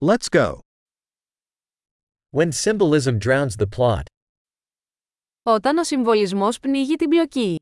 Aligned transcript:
Let's 0.00 0.28
go. 0.28 0.60
When 2.30 2.52
symbolism 2.52 3.18
drowns 3.18 3.56
the 3.56 3.66
plot. 3.66 4.02
Όταν 5.42 5.78
ο 5.78 5.84
συμβολισμός 5.84 6.60
πνίγει 6.60 6.96
την 6.96 7.08
πλοκή. 7.08 7.58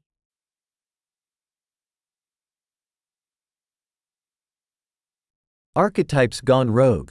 Archetypes 5.74 6.40
gone 6.44 6.70
rogue. 6.70 7.08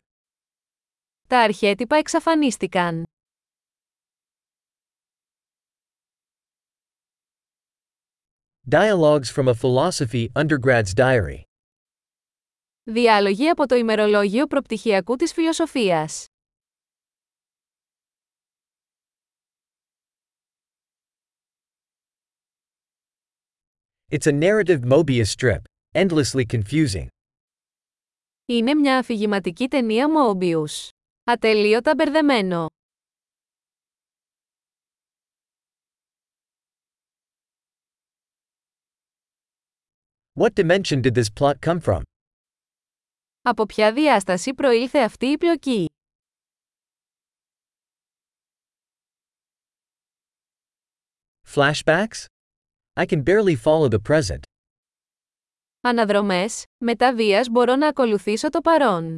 Τα 1.28 1.40
αρχέτυπα 1.40 1.96
εξαφανίστηκαν. 1.96 3.04
Dialogues 8.70 9.30
from 9.30 9.48
a 9.48 9.56
Philosophy 9.56 10.30
Undergrad's 10.36 10.94
Diary. 10.94 11.46
Διάλογοι 12.89 13.49
από 13.49 13.67
το 13.67 13.75
ημερολόγιο 13.75 14.47
προπτυχιακού 14.47 15.17
της 15.17 15.33
φιλοσοφίας. 15.33 16.27
It's 24.11 24.27
a 24.27 24.33
narrative 24.33 24.81
Mobius 24.93 25.31
strip, 25.37 25.63
endlessly 25.95 26.45
confusing. 26.53 27.07
Είναι 28.47 28.75
μια 28.75 28.99
αφηγηματική 28.99 29.69
ταινία 29.69 30.07
Mobius. 30.09 30.89
Ατελείωτα 31.25 31.95
μπερδεμένο. 31.95 32.67
What 40.35 40.55
dimension 40.55 41.01
did 41.03 41.15
this 41.15 41.31
plot 41.31 41.61
come 41.61 41.81
from? 41.81 42.03
Από 43.49 43.67
ποια 43.67 43.93
διάσταση 43.93 44.55
προήλθε 44.55 44.99
αυτή 44.99 45.27
η 45.27 45.37
πλοκή; 45.39 45.87
Flashbacks? 51.55 52.25
I 52.95 53.07
can 53.07 53.23
barely 53.23 53.57
follow 53.65 53.89
the 53.89 53.99
present. 54.09 54.41
Αναδρομές, 55.81 56.65
μετά 56.85 57.15
βίας 57.15 57.49
μπορώ 57.49 57.77
να 57.77 57.89
ακολουθήσω 57.89 58.49
το 58.49 58.61
παρόν. 58.61 59.17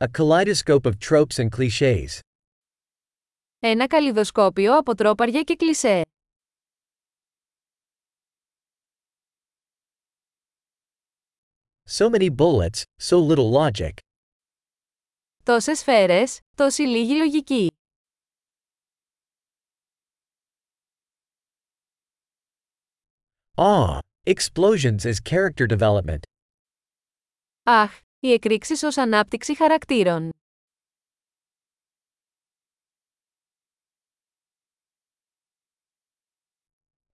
A 0.00 0.06
kaleidoscope 0.18 0.84
of 0.84 0.92
tropes 1.08 1.36
and 1.36 1.48
clichés. 1.56 2.18
Ένα 3.58 3.86
καλλιδοσκόπιο 3.86 4.76
από 4.76 4.94
τρόπαρια 4.94 5.42
και 5.42 5.56
κλισέ. 5.56 6.02
So 11.97 12.09
many 12.09 12.29
bullets, 12.29 12.83
so 12.99 13.19
little 13.19 13.51
logic. 13.51 13.93
Τόσες 15.43 15.79
σφαίρες, 15.79 16.39
τόση 16.55 16.81
λίγη 16.81 17.15
λογική. 17.17 17.67
Ah, 23.57 23.99
explosions 24.25 25.05
as 25.05 25.19
character 25.19 25.67
development. 25.67 26.19
Αχ, 27.63 27.99
οι 28.19 28.31
εκρήξεις 28.31 28.83
ως 28.83 28.97
ανάπτυξη 28.97 29.55
χαρακτήρων. 29.55 30.29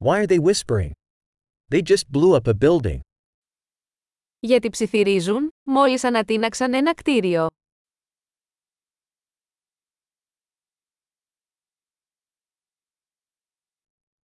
Why 0.01 0.21
are 0.21 0.27
they 0.27 0.39
whispering? 0.39 0.93
They 1.71 1.81
just 1.81 2.05
blew 2.11 2.33
up 2.35 2.47
a 2.47 2.53
building. 2.53 3.01
Γιατί 4.46 4.68
ψιθυρίζουν, 4.68 5.50
μόλις 5.62 6.04
ανατείναξαν 6.04 6.74
ένα 6.74 6.94
κτίριο. 6.94 7.46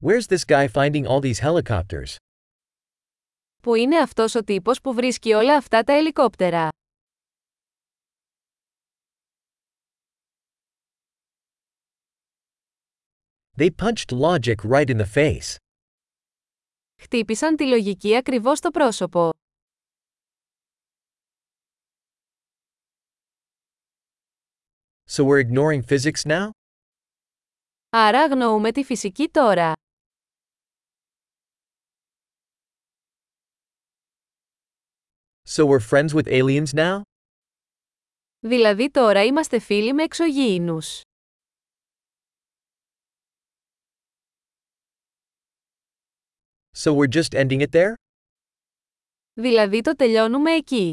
Where's 0.03 0.25
this 0.27 0.45
guy 0.47 0.67
finding 0.67 1.05
all 1.05 1.19
these 1.19 1.39
helicopters? 1.39 2.15
Πού 3.61 3.75
είναι 3.75 3.97
αυτός 3.97 4.35
ο 4.35 4.43
τύπος 4.43 4.81
που 4.81 4.93
βρίσκει 4.93 5.33
όλα 5.33 5.55
αυτά 5.55 5.83
τα 5.83 5.93
ελικόπτερα; 5.93 6.69
They 13.57 13.69
punched 13.75 14.11
logic 14.11 14.55
right 14.69 14.89
in 14.89 14.97
the 14.97 15.13
face. 15.13 15.55
Χτύπησαν 17.01 17.55
τη 17.55 17.67
λογική 17.67 18.15
ακριβώς 18.15 18.57
στο 18.57 18.69
πρόσωπο. 18.69 19.38
So 25.08 25.24
we're 25.24 25.38
ignoring 25.38 25.82
physics 25.82 26.24
now? 26.26 26.50
Άρα 27.90 28.22
αγνοούμε 28.22 28.72
τη 28.72 28.84
φυσική 28.84 29.28
τώρα. 29.28 29.72
So 35.48 35.66
we're 35.66 35.80
friends 35.80 36.14
with 36.14 36.26
aliens 36.28 36.72
now? 36.74 37.00
Δηλαδή 38.40 38.90
τώρα 38.90 39.24
είμαστε 39.24 39.58
φίλοι 39.58 39.92
με 39.92 40.02
εξωγήινους. 40.02 41.00
So 46.76 46.92
we're 46.92 47.08
just 47.08 47.34
ending 47.34 47.60
it 47.60 47.70
there? 47.72 47.94
Δηλαδή 49.34 49.80
το 49.80 49.94
τελειώνουμε 49.96 50.50
εκεί. 50.52 50.90